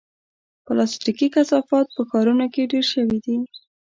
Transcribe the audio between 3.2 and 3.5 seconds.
دي.